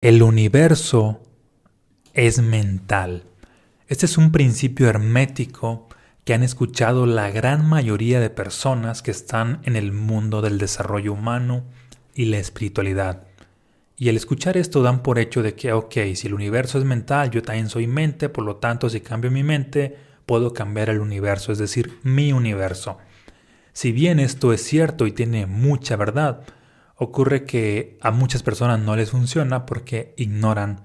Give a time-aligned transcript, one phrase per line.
[0.00, 1.20] El universo
[2.14, 3.24] es mental.
[3.88, 5.88] Este es un principio hermético
[6.24, 11.14] que han escuchado la gran mayoría de personas que están en el mundo del desarrollo
[11.14, 11.64] humano
[12.14, 13.26] y la espiritualidad.
[13.96, 17.32] Y al escuchar esto dan por hecho de que, ok, si el universo es mental,
[17.32, 19.96] yo también soy mente, por lo tanto si cambio mi mente,
[20.26, 22.98] puedo cambiar el universo, es decir, mi universo.
[23.72, 26.44] Si bien esto es cierto y tiene mucha verdad,
[26.98, 30.82] ocurre que a muchas personas no les funciona porque ignoran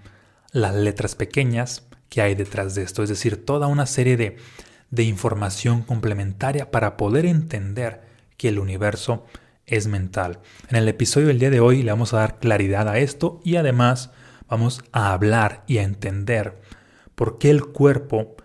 [0.52, 4.38] las letras pequeñas que hay detrás de esto, es decir, toda una serie de,
[4.92, 8.04] de información complementaria para poder entender
[8.38, 9.26] que el universo
[9.66, 10.40] es mental.
[10.70, 13.56] En el episodio del día de hoy le vamos a dar claridad a esto y
[13.56, 14.12] además
[14.48, 16.62] vamos a hablar y a entender
[17.16, 18.36] por qué el cuerpo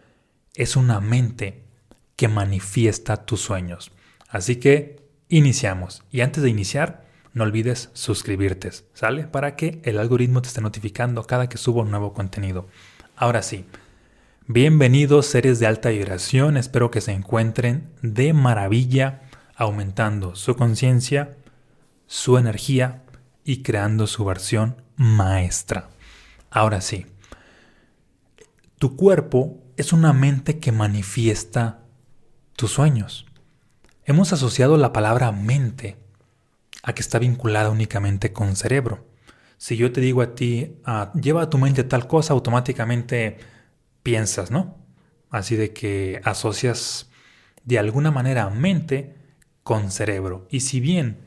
[0.55, 1.65] es una mente
[2.17, 3.93] que manifiesta tus sueños.
[4.29, 6.03] Así que iniciamos.
[6.11, 9.25] Y antes de iniciar, no olvides suscribirte, ¿sale?
[9.25, 12.67] Para que el algoritmo te esté notificando cada que subo un nuevo contenido.
[13.17, 13.67] Ahora sí,
[14.47, 19.23] bienvenidos seres de alta vibración, espero que se encuentren de maravilla,
[19.57, 21.37] aumentando su conciencia,
[22.07, 23.03] su energía
[23.45, 25.91] y creando su versión maestra.
[26.51, 27.07] Ahora sí,
[28.79, 31.81] tu cuerpo es una mente que manifiesta
[32.57, 33.27] tus sueños.
[34.05, 35.97] Hemos asociado la palabra mente
[36.83, 39.07] a que está vinculada únicamente con cerebro.
[39.57, 43.39] Si yo te digo a ti, ah, lleva a tu mente tal cosa, automáticamente
[44.03, 44.77] piensas, ¿no?
[45.31, 47.11] Así de que asocias
[47.65, 49.17] de alguna manera mente
[49.63, 50.47] con cerebro.
[50.51, 51.19] Y si bien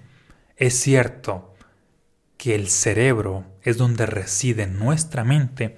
[0.56, 1.54] es cierto
[2.38, 5.76] que el cerebro es donde reside nuestra mente,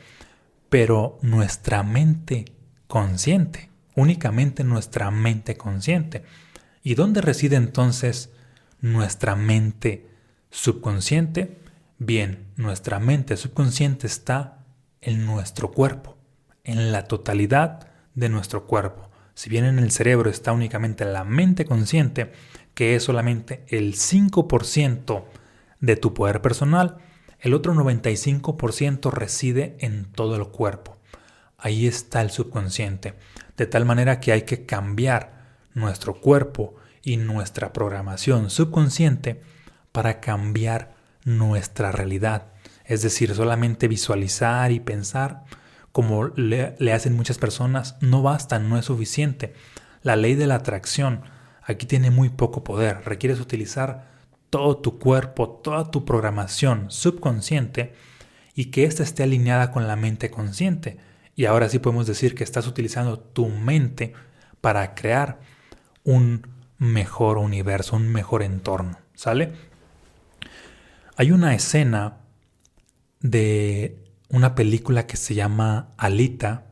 [0.69, 2.45] pero nuestra mente
[2.87, 6.23] consciente, únicamente nuestra mente consciente.
[6.83, 8.29] ¿Y dónde reside entonces
[8.83, 10.09] nuestra mente
[10.51, 11.57] subconsciente?
[11.99, 14.65] Bien, nuestra mente subconsciente está
[14.99, 16.17] en nuestro cuerpo,
[16.65, 19.09] en la totalidad de nuestro cuerpo.
[19.35, 22.33] Si bien en el cerebro está únicamente la mente consciente,
[22.73, 25.23] que es solamente el 5%
[25.79, 26.97] de tu poder personal,
[27.39, 30.97] el otro 95% reside en todo el cuerpo.
[31.57, 33.13] Ahí está el subconsciente.
[33.55, 39.41] De tal manera que hay que cambiar nuestro cuerpo y nuestra programación subconsciente
[39.91, 42.47] para cambiar nuestra realidad.
[42.85, 45.43] Es decir, solamente visualizar y pensar
[45.91, 49.53] como le, hacen muchas personas no basta, no es suficiente.
[50.01, 51.21] La ley de la atracción
[51.61, 53.03] aquí tiene muy poco poder.
[53.05, 54.11] Requieres utilizar
[54.49, 57.93] todo tu cuerpo, toda tu programación subconsciente
[58.55, 60.97] y que ésta esté alineada con la mente consciente.
[61.35, 64.13] Y ahora sí podemos decir que estás utilizando tu mente
[64.61, 65.39] para crear
[66.03, 66.47] un
[66.77, 68.97] mejor universo, un mejor entorno.
[69.13, 69.53] ¿Sale?
[71.15, 72.17] Hay una escena
[73.19, 76.65] de una película que se llama Alita,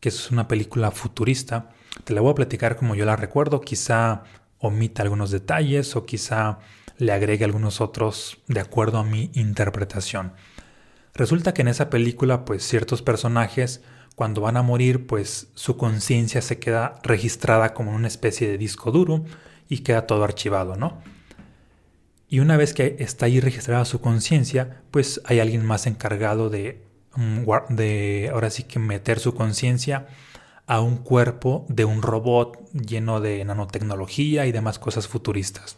[0.00, 1.70] que es una película futurista.
[2.04, 4.24] Te la voy a platicar como yo la recuerdo, quizá
[4.58, 6.58] omita algunos detalles o quizá
[6.98, 10.32] le agregue algunos otros de acuerdo a mi interpretación.
[11.14, 13.82] Resulta que en esa película, pues ciertos personajes,
[14.16, 18.90] cuando van a morir, pues su conciencia se queda registrada como una especie de disco
[18.90, 19.24] duro
[19.68, 21.02] y queda todo archivado, ¿no?
[22.28, 26.82] Y una vez que está ahí registrada su conciencia, pues hay alguien más encargado de,
[27.14, 30.08] mm, de, ahora sí que meter su conciencia
[30.66, 35.76] a un cuerpo de un robot lleno de nanotecnología y demás cosas futuristas.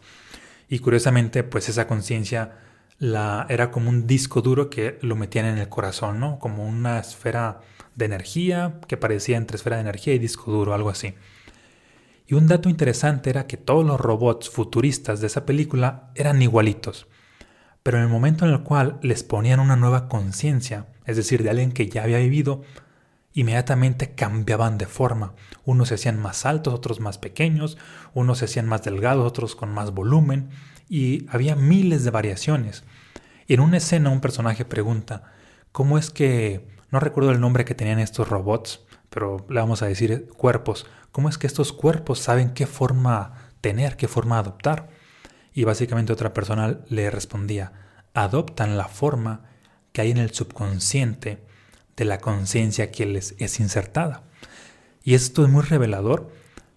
[0.69, 2.56] Y curiosamente, pues esa conciencia
[2.98, 6.38] la, era como un disco duro que lo metían en el corazón, ¿no?
[6.38, 7.62] Como una esfera
[7.98, 11.14] de energía que parecía entre esfera de energía y disco duro, algo así.
[12.28, 17.09] Y un dato interesante era que todos los robots futuristas de esa película eran igualitos.
[17.82, 21.50] Pero en el momento en el cual les ponían una nueva conciencia, es decir, de
[21.50, 22.62] alguien que ya había vivido,
[23.34, 25.34] inmediatamente cambiaban de forma.
[25.65, 27.78] Unos se hacían más altos, otros más pequeños,
[28.15, 30.50] unos se hacían más delgados, otros con más volumen,
[30.88, 32.84] y había miles de variaciones.
[33.48, 35.32] Y en una escena un personaje pregunta,
[35.72, 36.78] ¿cómo es que...
[36.90, 38.80] no recuerdo el nombre que tenían estos robots,
[39.10, 43.96] pero le vamos a decir cuerpos, ¿Cómo es que estos cuerpos saben qué forma tener,
[43.96, 44.88] qué forma adoptar?
[45.52, 47.72] Y básicamente otra persona le respondía,
[48.14, 49.42] adoptan la forma
[49.92, 51.44] que hay en el subconsciente
[51.96, 54.22] de la conciencia que les es insertada.
[55.02, 56.30] Y esto es muy revelador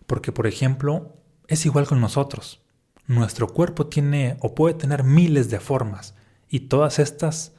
[0.07, 1.15] porque, por ejemplo,
[1.47, 2.61] es igual con nosotros.
[3.05, 6.15] Nuestro cuerpo tiene o puede tener miles de formas
[6.49, 7.53] y todas estas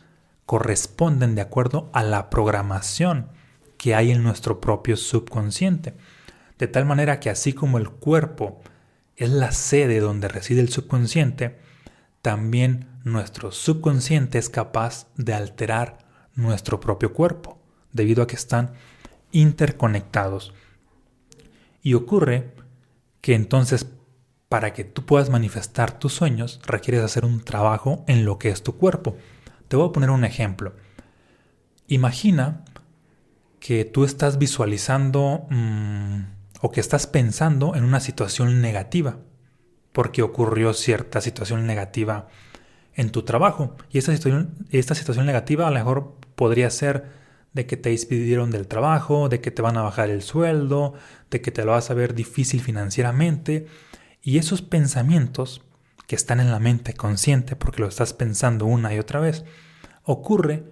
[0.52, 3.28] corresponden de acuerdo a la programación
[3.78, 5.94] que hay en nuestro propio subconsciente.
[6.58, 8.60] De tal manera que así como el cuerpo
[9.16, 11.58] es la sede donde reside el subconsciente,
[12.20, 15.96] también nuestro subconsciente es capaz de alterar
[16.34, 17.58] nuestro propio cuerpo,
[17.94, 18.74] debido a que están
[19.30, 20.52] interconectados.
[21.82, 22.52] Y ocurre
[23.22, 23.86] que entonces
[24.50, 28.62] para que tú puedas manifestar tus sueños requieres hacer un trabajo en lo que es
[28.62, 29.16] tu cuerpo.
[29.72, 30.74] Te voy a poner un ejemplo.
[31.88, 32.62] Imagina
[33.58, 36.24] que tú estás visualizando mm,
[36.60, 39.20] o que estás pensando en una situación negativa,
[39.92, 42.28] porque ocurrió cierta situación negativa
[42.92, 43.74] en tu trabajo.
[43.90, 47.06] Y esta situación, esta situación negativa a lo mejor podría ser
[47.54, 50.92] de que te despidieron del trabajo, de que te van a bajar el sueldo,
[51.30, 53.68] de que te lo vas a ver difícil financieramente.
[54.20, 55.62] Y esos pensamientos
[56.06, 59.44] que están en la mente consciente, porque lo estás pensando una y otra vez,
[60.04, 60.64] ocurre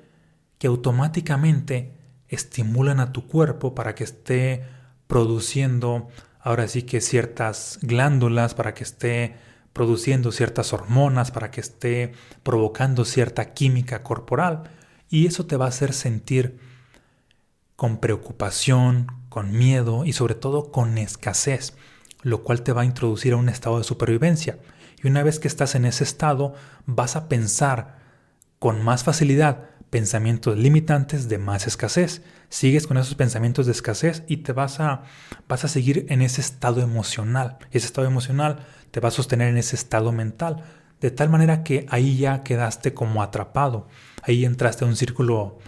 [0.58, 1.94] que automáticamente
[2.28, 4.64] estimulan a tu cuerpo para que esté
[5.06, 6.08] produciendo
[6.40, 9.36] ahora sí que ciertas glándulas, para que esté
[9.72, 12.12] produciendo ciertas hormonas, para que esté
[12.42, 14.64] provocando cierta química corporal.
[15.08, 16.58] Y eso te va a hacer sentir
[17.76, 21.74] con preocupación, con miedo y sobre todo con escasez,
[22.22, 24.58] lo cual te va a introducir a un estado de supervivencia.
[25.02, 26.54] Y una vez que estás en ese estado,
[26.86, 27.98] vas a pensar
[28.58, 32.22] con más facilidad pensamientos limitantes de más escasez.
[32.48, 35.02] Sigues con esos pensamientos de escasez y te vas a,
[35.48, 37.58] vas a seguir en ese estado emocional.
[37.72, 40.64] Ese estado emocional te va a sostener en ese estado mental.
[41.00, 43.88] De tal manera que ahí ya quedaste como atrapado.
[44.22, 45.58] Ahí entraste a un círculo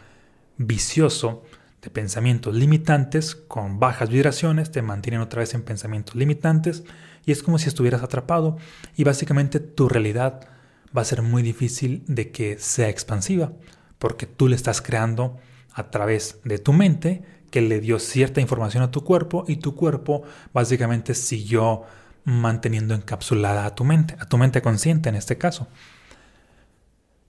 [0.56, 1.43] vicioso
[1.82, 6.84] de pensamientos limitantes con bajas vibraciones, te mantienen otra vez en pensamientos limitantes
[7.26, 8.56] y es como si estuvieras atrapado
[8.96, 10.49] y básicamente tu realidad
[10.96, 13.52] va a ser muy difícil de que sea expansiva
[13.99, 15.38] porque tú le estás creando
[15.75, 19.75] a través de tu mente que le dio cierta información a tu cuerpo y tu
[19.75, 21.82] cuerpo básicamente siguió
[22.25, 25.67] manteniendo encapsulada a tu mente, a tu mente consciente en este caso.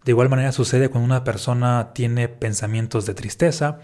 [0.06, 3.80] De igual manera sucede cuando una persona tiene pensamientos de tristeza,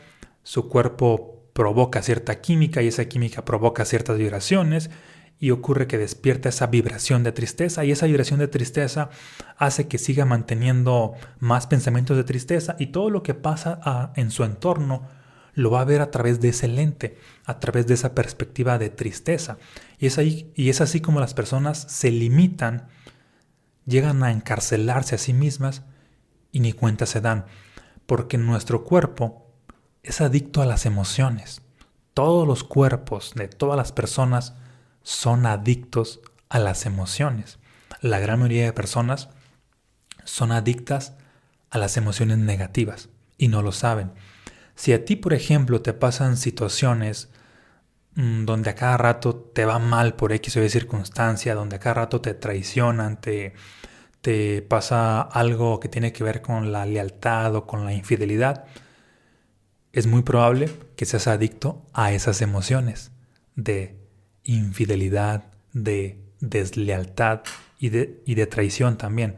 [0.49, 4.89] su cuerpo provoca cierta química y esa química provoca ciertas vibraciones
[5.37, 9.11] y ocurre que despierta esa vibración de tristeza y esa vibración de tristeza
[9.57, 14.43] hace que siga manteniendo más pensamientos de tristeza y todo lo que pasa en su
[14.43, 15.07] entorno
[15.53, 18.89] lo va a ver a través de ese lente, a través de esa perspectiva de
[18.89, 19.59] tristeza.
[19.99, 22.87] Y es, ahí, y es así como las personas se limitan,
[23.85, 25.83] llegan a encarcelarse a sí mismas
[26.51, 27.45] y ni cuenta se dan,
[28.07, 29.45] porque nuestro cuerpo
[30.09, 31.61] es adicto a las emociones.
[32.15, 34.55] Todos los cuerpos de todas las personas
[35.03, 36.19] son adictos
[36.49, 37.59] a las emociones.
[38.01, 39.29] La gran mayoría de personas
[40.23, 41.13] son adictas
[41.69, 44.11] a las emociones negativas y no lo saben.
[44.73, 47.29] Si a ti, por ejemplo, te pasan situaciones
[48.15, 51.79] mm, donde a cada rato te va mal por X o Y circunstancia, donde a
[51.79, 53.53] cada rato te traicionan, te,
[54.21, 58.65] te pasa algo que tiene que ver con la lealtad o con la infidelidad,
[59.91, 63.11] es muy probable que seas adicto a esas emociones
[63.55, 63.97] de
[64.43, 67.41] infidelidad, de deslealtad
[67.79, 69.37] y de, y de traición también.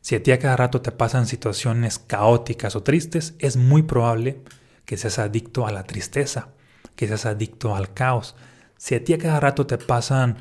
[0.00, 4.40] Si a ti a cada rato te pasan situaciones caóticas o tristes, es muy probable
[4.86, 6.48] que seas adicto a la tristeza,
[6.96, 8.34] que seas adicto al caos.
[8.76, 10.38] Si a ti a cada rato te pasan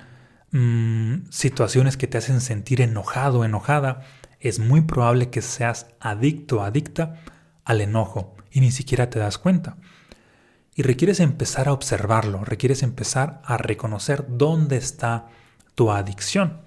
[0.51, 4.05] mm, situaciones que te hacen sentir enojado, enojada,
[4.39, 7.19] es muy probable que seas adicto, adicta
[7.65, 9.77] al enojo y ni siquiera te das cuenta.
[10.75, 15.27] Y requieres empezar a observarlo, requieres empezar a reconocer dónde está
[15.75, 16.61] tu adicción.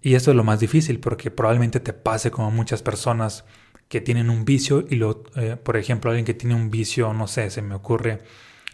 [0.00, 3.44] Y esto es lo más difícil porque probablemente te pase como muchas personas
[3.88, 7.26] que tienen un vicio y lo, eh, por ejemplo, alguien que tiene un vicio, no
[7.26, 8.22] sé, se me ocurre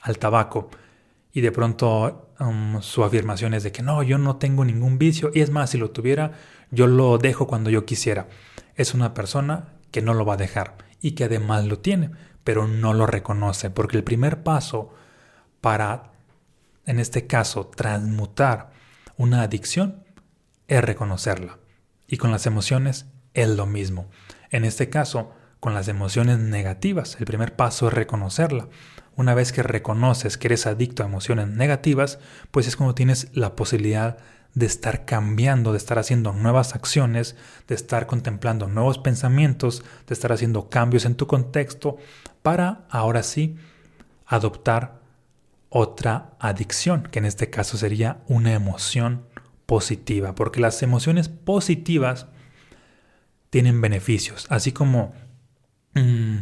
[0.02, 0.70] al tabaco
[1.32, 5.30] y de pronto um, su afirmación es de que no, yo no tengo ningún vicio
[5.34, 6.32] y es más, si lo tuviera,
[6.70, 8.28] yo lo dejo cuando yo quisiera.
[8.74, 12.10] Es una persona que no lo va a dejar y que además lo tiene
[12.44, 14.92] pero no lo reconoce, porque el primer paso
[15.60, 16.12] para,
[16.86, 18.70] en este caso, transmutar
[19.16, 20.04] una adicción
[20.68, 21.58] es reconocerla.
[22.06, 24.08] Y con las emociones es lo mismo.
[24.50, 28.68] En este caso, con las emociones negativas, el primer paso es reconocerla.
[29.14, 32.18] Una vez que reconoces que eres adicto a emociones negativas,
[32.50, 34.18] pues es cuando tienes la posibilidad
[34.54, 37.36] de estar cambiando, de estar haciendo nuevas acciones,
[37.68, 41.96] de estar contemplando nuevos pensamientos, de estar haciendo cambios en tu contexto
[42.42, 43.56] para ahora sí
[44.26, 45.00] adoptar
[45.68, 49.24] otra adicción, que en este caso sería una emoción
[49.64, 52.26] positiva, porque las emociones positivas
[53.48, 55.14] tienen beneficios, así como
[55.94, 56.38] mm,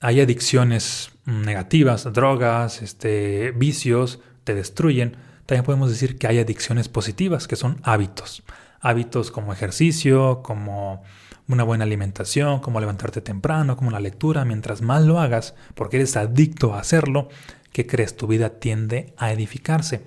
[0.00, 5.16] hay adicciones negativas, drogas, este, vicios, te destruyen,
[5.50, 8.44] también podemos decir que hay adicciones positivas, que son hábitos.
[8.80, 11.02] Hábitos como ejercicio, como
[11.48, 16.16] una buena alimentación, como levantarte temprano, como la lectura, mientras más lo hagas, porque eres
[16.16, 17.30] adicto a hacerlo,
[17.72, 18.16] ¿qué crees?
[18.16, 20.04] Tu vida tiende a edificarse.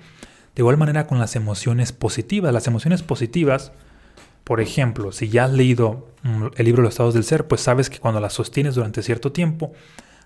[0.56, 2.54] De igual manera con las emociones positivas.
[2.54, 3.74] Las emociones positivas,
[4.46, 7.90] por ejemplo, si ya has leído mm, el libro Los estados del ser, pues sabes
[7.90, 9.74] que cuando las sostienes durante cierto tiempo,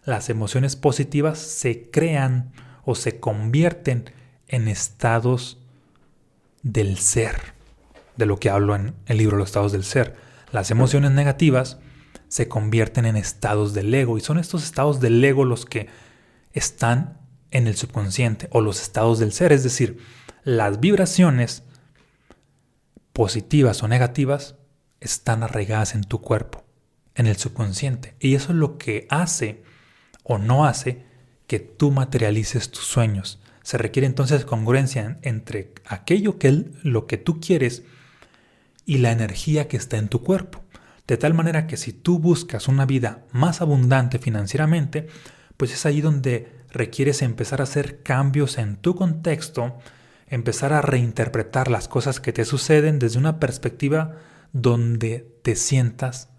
[0.05, 2.51] las emociones positivas se crean
[2.85, 4.11] o se convierten
[4.47, 5.57] en estados
[6.63, 7.53] del ser,
[8.15, 10.15] de lo que hablo en el libro Los estados del ser.
[10.51, 11.77] Las emociones negativas
[12.27, 15.87] se convierten en estados del ego y son estos estados del ego los que
[16.53, 17.19] están
[17.51, 19.99] en el subconsciente o los estados del ser, es decir,
[20.43, 21.63] las vibraciones
[23.13, 24.55] positivas o negativas
[24.99, 26.65] están arraigadas en tu cuerpo,
[27.15, 28.15] en el subconsciente.
[28.19, 29.63] Y eso es lo que hace
[30.23, 31.05] o no hace
[31.47, 33.39] que tú materialices tus sueños.
[33.67, 37.83] Se requiere entonces congruencia entre aquello que lo que tú quieres
[38.85, 40.63] y la energía que está en tu cuerpo.
[41.05, 45.07] De tal manera que si tú buscas una vida más abundante financieramente,
[45.57, 49.77] pues es ahí donde requieres empezar a hacer cambios en tu contexto,
[50.29, 54.15] empezar a reinterpretar las cosas que te suceden desde una perspectiva
[54.53, 56.29] donde te sientas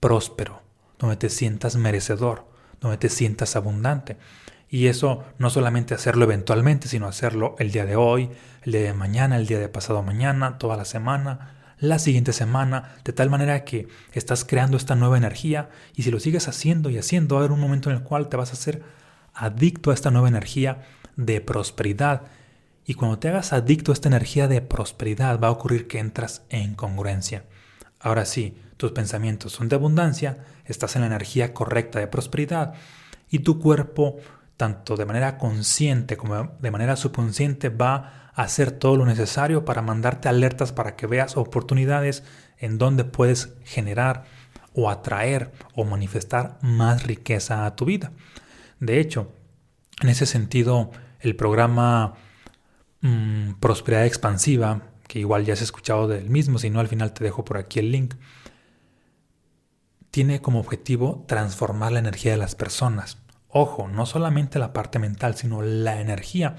[0.00, 0.60] próspero,
[0.98, 2.46] donde te sientas merecedor,
[2.78, 4.18] donde te sientas abundante.
[4.74, 8.30] Y eso no solamente hacerlo eventualmente, sino hacerlo el día de hoy,
[8.62, 12.96] el día de mañana, el día de pasado mañana, toda la semana, la siguiente semana,
[13.04, 16.98] de tal manera que estás creando esta nueva energía y si lo sigues haciendo y
[16.98, 18.82] haciendo, va a haber un momento en el cual te vas a hacer
[19.32, 20.82] adicto a esta nueva energía
[21.14, 22.22] de prosperidad.
[22.84, 26.42] Y cuando te hagas adicto a esta energía de prosperidad, va a ocurrir que entras
[26.48, 27.44] en congruencia.
[28.00, 32.74] Ahora sí, tus pensamientos son de abundancia, estás en la energía correcta de prosperidad
[33.30, 34.18] y tu cuerpo,
[34.56, 39.82] tanto de manera consciente como de manera subconsciente, va a hacer todo lo necesario para
[39.82, 42.24] mandarte alertas para que veas oportunidades
[42.58, 44.24] en donde puedes generar
[44.74, 48.12] o atraer o manifestar más riqueza a tu vida.
[48.80, 49.32] De hecho,
[50.02, 52.14] en ese sentido, el programa
[53.00, 57.24] mm, Prosperidad Expansiva, que igual ya has escuchado del mismo, si no al final te
[57.24, 58.14] dejo por aquí el link,
[60.10, 63.18] tiene como objetivo transformar la energía de las personas.
[63.56, 66.56] Ojo, no solamente la parte mental, sino la energía.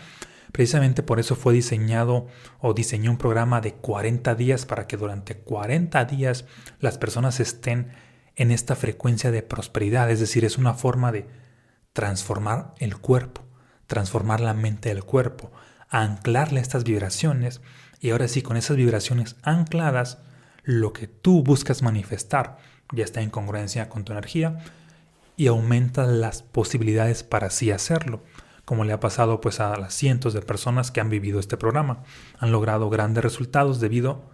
[0.54, 2.28] Precisamente por eso fue diseñado
[2.62, 6.46] o diseñó un programa de 40 días para que durante 40 días
[6.80, 7.92] las personas estén
[8.38, 10.10] en esta frecuencia de prosperidad.
[10.10, 11.28] Es decir, es una forma de
[11.92, 13.42] transformar el cuerpo,
[13.88, 15.52] transformar la mente del cuerpo,
[15.90, 17.60] anclarle estas vibraciones
[18.00, 20.20] y ahora sí, con esas vibraciones ancladas,
[20.64, 22.58] lo que tú buscas manifestar
[22.94, 24.60] ya está en congruencia con tu energía
[25.38, 28.22] y aumenta las posibilidades para así hacerlo,
[28.64, 32.04] como le ha pasado pues a las cientos de personas que han vivido este programa.
[32.40, 34.30] Han logrado grandes resultados debido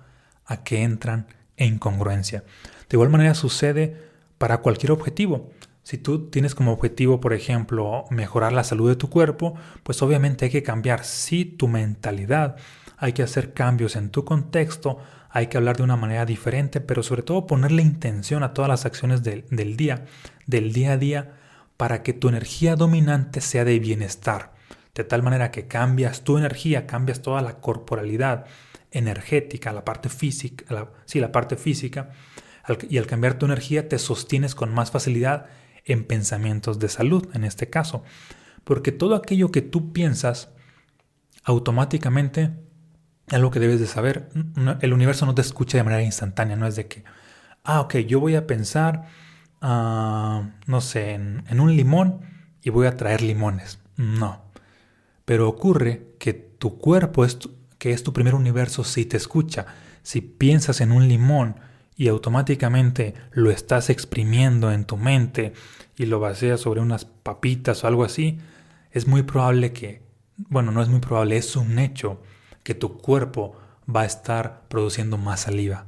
[0.46, 1.28] a que entran
[1.58, 2.44] en congruencia.
[2.90, 3.98] De igual manera sucede
[4.38, 5.52] para cualquier objetivo.
[5.84, 10.46] Si tú tienes como objetivo, por ejemplo, mejorar la salud de tu cuerpo, pues obviamente
[10.46, 12.58] hay que cambiar, sí, tu mentalidad,
[13.02, 15.00] hay que hacer cambios en tu contexto,
[15.32, 18.86] hay que hablar de una manera diferente, pero sobre todo ponerle intención a todas las
[18.86, 20.06] acciones del, del día,
[20.46, 21.34] del día a día,
[21.78, 24.54] para que tu energía dominante sea de bienestar,
[24.94, 28.46] de tal manera que cambias tu energía, cambias toda la corporalidad
[28.92, 32.12] energética, la parte física, la, sí, la parte física,
[32.88, 35.48] y al cambiar tu energía te sostienes con más facilidad
[35.86, 38.04] en pensamientos de salud, en este caso.
[38.64, 40.50] Porque todo aquello que tú piensas,
[41.44, 42.52] automáticamente,
[43.40, 44.30] lo que debes de saber.
[44.82, 47.04] El universo no te escucha de manera instantánea, no es de que,
[47.64, 49.08] ah, ok, yo voy a pensar,
[49.62, 52.22] uh, no sé, en, un limón
[52.62, 53.80] y voy a traer limones.
[53.98, 54.42] No.
[55.26, 57.38] Pero ocurre que tu cuerpo, es
[57.78, 59.66] que es tu primer universo, si te escucha.
[60.04, 61.56] Si piensas en un limón,
[62.02, 65.54] y automáticamente lo estás exprimiendo en tu mente
[65.96, 68.40] y lo vacías sobre unas papitas o algo así,
[68.90, 70.02] es muy probable que,
[70.50, 72.24] bueno, no es muy probable, es un hecho
[72.64, 73.56] que tu cuerpo
[73.94, 75.86] va a estar produciendo más saliva.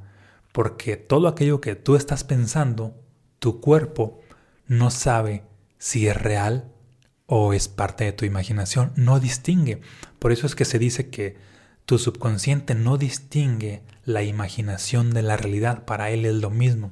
[0.51, 2.95] Porque todo aquello que tú estás pensando,
[3.39, 4.19] tu cuerpo
[4.67, 5.43] no sabe
[5.77, 6.71] si es real
[7.25, 9.81] o es parte de tu imaginación, no distingue.
[10.19, 11.37] Por eso es que se dice que
[11.85, 16.91] tu subconsciente no distingue la imaginación de la realidad, para él es lo mismo.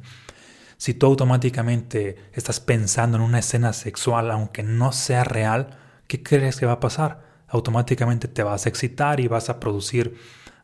[0.77, 6.57] Si tú automáticamente estás pensando en una escena sexual, aunque no sea real, ¿qué crees
[6.57, 7.30] que va a pasar?
[7.51, 10.15] Automáticamente te vas a excitar y vas a producir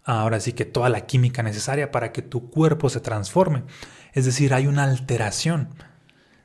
[0.03, 3.63] ahora sí que toda la química necesaria para que tu cuerpo se transforme.
[4.13, 5.69] Es decir, hay una alteración.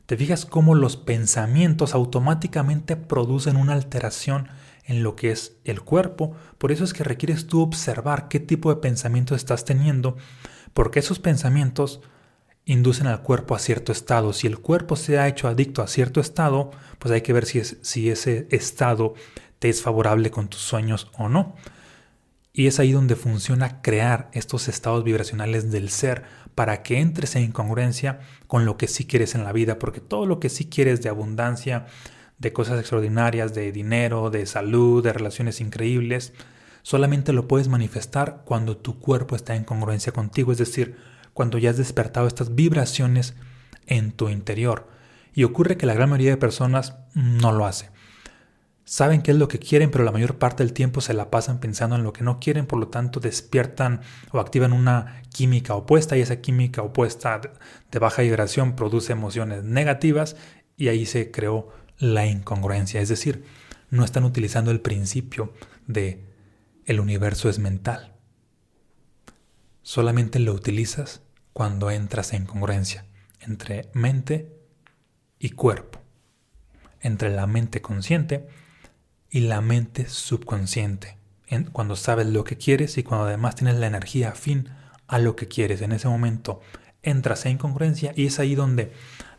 [0.07, 4.49] ¿Te fijas cómo los pensamientos automáticamente producen una alteración
[4.85, 6.35] en lo que es el cuerpo.
[6.59, 10.17] Por eso es que requieres tú observar qué tipo de pensamientos estás teniendo,
[10.75, 12.01] porque esos pensamientos
[12.65, 14.33] inducen al cuerpo a cierto estado.
[14.33, 17.59] Si el cuerpo se ha hecho adicto a cierto estado, pues hay que ver si,
[17.59, 19.15] es, si ese estado
[19.63, 21.55] te es favorable con tus sueños o no.
[22.53, 26.25] Y es ahí donde funciona crear estos estados vibracionales del ser
[26.57, 30.27] para que entres en incongruencia con lo que sí quieres en la vida, porque todo
[30.27, 31.87] lo que sí quieres de abundancia,
[32.39, 36.33] de cosas extraordinarias, de dinero, de salud, de relaciones increíbles,
[36.83, 40.97] solamente lo puedes manifestar cuando tu cuerpo está en congruencia contigo, es decir,
[41.35, 43.35] cuando ya has despertado estas vibraciones
[43.87, 44.89] en tu interior.
[45.33, 47.92] Y ocurre que la gran mayoría de personas no lo hace.
[48.85, 51.61] Saben qué es lo que quieren, pero la mayor parte del tiempo se la pasan
[51.61, 54.01] pensando en lo que no quieren, por lo tanto despiertan
[54.33, 57.41] o activan una química opuesta y esa química opuesta
[57.91, 60.37] de baja vibración produce emociones negativas
[60.77, 63.45] y ahí se creó la incongruencia, es decir,
[63.91, 65.53] no están utilizando el principio
[65.87, 66.25] de
[66.85, 68.15] el universo es mental.
[69.83, 71.23] Solamente lo utilizas
[71.53, 73.05] cuando entras en congruencia
[73.41, 74.57] entre mente
[75.39, 76.01] y cuerpo,
[77.01, 78.49] entre la mente consciente
[79.33, 81.17] y la mente subconsciente,
[81.73, 84.69] cuando sabes lo que quieres y cuando además tienes la energía afín
[85.09, 85.81] a lo que quieres.
[85.81, 86.61] En ese momento
[87.03, 88.93] entras en congruencia y es ahí donde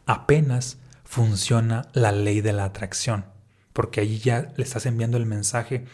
[0.07, 3.25] apenas funciona la ley de la atracción,
[3.71, 5.85] porque allí ya le estás enviando el mensaje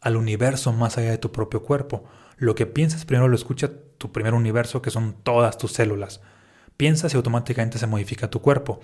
[0.00, 2.04] al universo más allá de tu propio cuerpo.
[2.38, 6.22] Lo que piensas primero lo escucha tu primer universo, que son todas tus células.
[6.78, 8.80] Piensas y automáticamente se modifica tu cuerpo.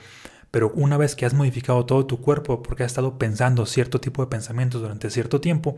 [0.50, 4.22] Pero una vez que has modificado todo tu cuerpo porque has estado pensando cierto tipo
[4.22, 5.76] de pensamientos durante cierto tiempo,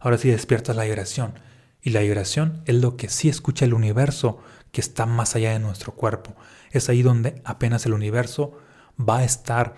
[0.00, 1.34] ahora sí despiertas la vibración.
[1.82, 4.38] Y la vibración es lo que sí escucha el universo
[4.70, 6.34] que está más allá de nuestro cuerpo.
[6.70, 8.56] Es ahí donde apenas el universo
[8.98, 9.74] va a estar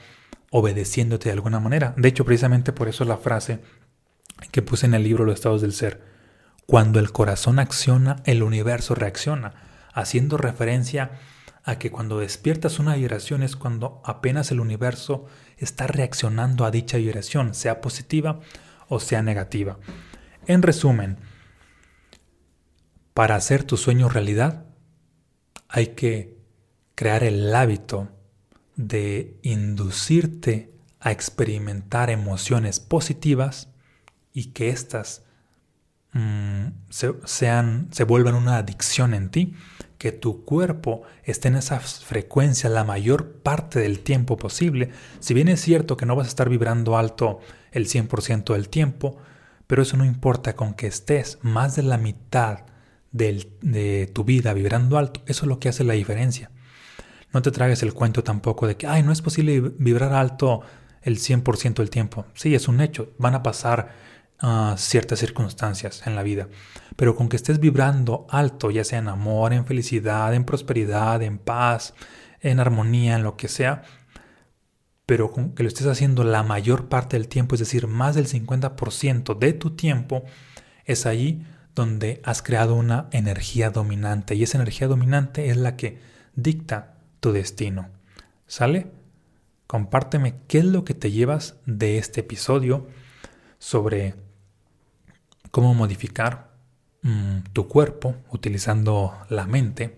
[0.50, 1.94] obedeciéndote de alguna manera.
[1.96, 3.60] De hecho, precisamente por eso la frase
[4.52, 6.02] que puse en el libro Los estados del ser.
[6.66, 9.54] Cuando el corazón acciona, el universo reacciona,
[9.92, 11.10] haciendo referencia a
[11.78, 17.54] que cuando despiertas una vibración es cuando apenas el universo está reaccionando a dicha vibración,
[17.54, 18.40] sea positiva
[18.88, 19.78] o sea negativa.
[20.46, 21.18] En resumen,
[23.14, 24.66] para hacer tu sueño realidad,
[25.68, 26.36] hay que
[26.94, 28.10] crear el hábito
[28.76, 33.68] de inducirte a experimentar emociones positivas
[34.32, 35.23] y que éstas
[36.14, 39.54] mm, se, sean, se vuelvan una adicción en ti,
[39.98, 44.90] que tu cuerpo esté en esa frecuencia la mayor parte del tiempo posible.
[45.20, 47.40] Si bien es cierto que no vas a estar vibrando alto
[47.72, 49.18] el 100% del tiempo,
[49.66, 52.60] pero eso no importa, con que estés más de la mitad
[53.12, 56.50] de tu vida vibrando alto, eso es lo que hace la diferencia.
[57.34, 60.60] No te tragues el cuento tampoco de que, ay, no es posible vibrar alto
[61.02, 62.26] el 100% del tiempo.
[62.34, 63.12] Sí, es un hecho.
[63.18, 63.92] Van a pasar
[64.76, 66.48] ciertas circunstancias en la vida.
[66.96, 71.38] Pero con que estés vibrando alto, ya sea en amor, en felicidad, en prosperidad, en
[71.38, 71.94] paz,
[72.40, 73.82] en armonía, en lo que sea,
[75.06, 78.26] pero con que lo estés haciendo la mayor parte del tiempo, es decir, más del
[78.26, 80.24] 50% de tu tiempo,
[80.84, 84.34] es ahí donde has creado una energía dominante.
[84.34, 85.98] Y esa energía dominante es la que
[86.34, 87.88] dicta tu destino.
[88.46, 88.92] ¿Sale?
[89.66, 92.86] Compárteme qué es lo que te llevas de este episodio
[93.64, 94.14] sobre
[95.50, 96.50] cómo modificar
[97.00, 99.96] mm, tu cuerpo utilizando la mente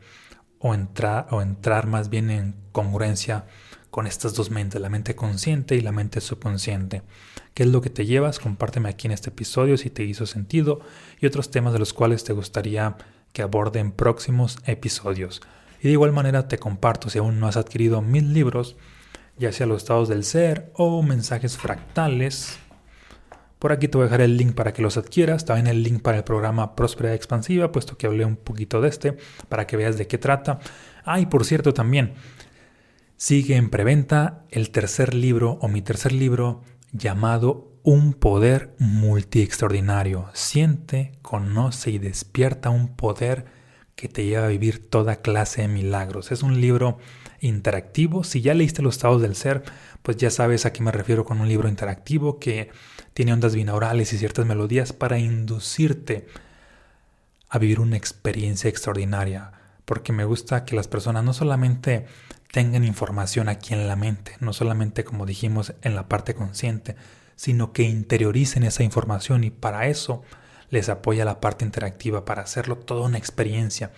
[0.60, 3.46] o entrar, o entrar más bien en congruencia
[3.90, 7.02] con estas dos mentes, la mente consciente y la mente subconsciente.
[7.54, 8.38] ¿Qué es lo que te llevas?
[8.38, 10.78] Compárteme aquí en este episodio si te hizo sentido
[11.20, 12.96] y otros temas de los cuales te gustaría
[13.32, 15.42] que aborde en próximos episodios.
[15.80, 18.76] Y de igual manera te comparto si aún no has adquirido mis libros,
[19.38, 22.60] ya sea los estados del ser o mensajes fractales,
[23.58, 26.02] por aquí te voy a dejar el link para que los adquieras, también el link
[26.02, 29.16] para el programa Próspera Expansiva, puesto que hablé un poquito de este,
[29.48, 30.58] para que veas de qué trata.
[31.04, 32.14] Ah, y por cierto también,
[33.16, 40.28] sigue en preventa el tercer libro o mi tercer libro llamado Un poder multi extraordinario.
[40.34, 43.46] Siente, conoce y despierta un poder
[43.94, 46.30] que te lleva a vivir toda clase de milagros.
[46.30, 46.98] Es un libro
[47.40, 48.24] interactivo.
[48.24, 49.62] Si ya leíste los estados del ser,
[50.02, 52.70] pues ya sabes a qué me refiero con un libro interactivo que
[53.16, 56.26] tiene ondas binaurales y ciertas melodías para inducirte
[57.48, 59.52] a vivir una experiencia extraordinaria.
[59.86, 62.04] Porque me gusta que las personas no solamente
[62.52, 66.94] tengan información aquí en la mente, no solamente como dijimos en la parte consciente,
[67.36, 70.22] sino que interioricen esa información y para eso
[70.68, 73.92] les apoya la parte interactiva, para hacerlo toda una experiencia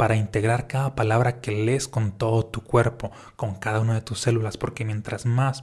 [0.00, 4.18] para integrar cada palabra que lees con todo tu cuerpo, con cada una de tus
[4.18, 5.62] células, porque mientras más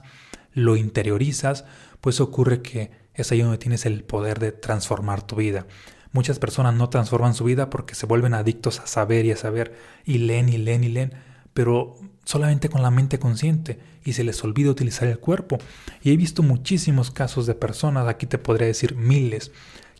[0.52, 1.64] lo interiorizas,
[2.00, 5.66] pues ocurre que es ahí donde tienes el poder de transformar tu vida.
[6.12, 9.74] Muchas personas no transforman su vida porque se vuelven adictos a saber y a saber
[10.04, 11.14] y leen y leen y leen,
[11.52, 15.58] pero solamente con la mente consciente y se les olvida utilizar el cuerpo.
[16.00, 19.50] Y he visto muchísimos casos de personas, aquí te podría decir miles,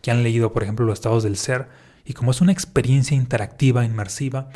[0.01, 3.85] que han leído, por ejemplo, los estados del ser y como es una experiencia interactiva,
[3.85, 4.49] inmersiva,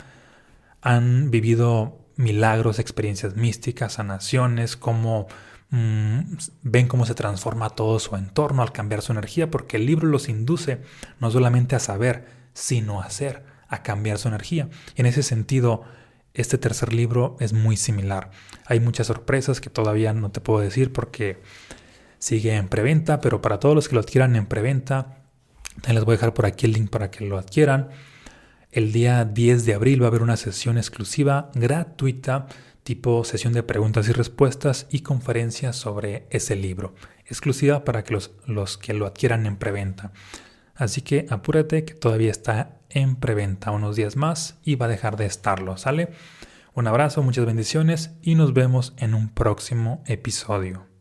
[0.80, 5.26] han vivido milagros, experiencias místicas, sanaciones, cómo
[5.68, 6.20] mm,
[6.62, 10.30] ven cómo se transforma todo su entorno al cambiar su energía, porque el libro los
[10.30, 10.80] induce
[11.20, 14.70] no solamente a saber, sino a hacer, a cambiar su energía.
[14.96, 15.82] Y en ese sentido,
[16.32, 18.30] este tercer libro es muy similar.
[18.64, 21.42] Hay muchas sorpresas que todavía no te puedo decir porque
[22.18, 25.21] sigue en preventa, pero para todos los que lo adquieran en preventa,
[25.88, 27.88] les voy a dejar por aquí el link para que lo adquieran.
[28.70, 32.46] El día 10 de abril va a haber una sesión exclusiva gratuita,
[32.82, 36.94] tipo sesión de preguntas y respuestas y conferencias sobre ese libro,
[37.26, 40.12] exclusiva para que los, los que lo adquieran en preventa.
[40.74, 45.16] Así que apúrate que todavía está en preventa unos días más y va a dejar
[45.16, 46.10] de estarlo, ¿sale?
[46.74, 50.91] Un abrazo, muchas bendiciones y nos vemos en un próximo episodio.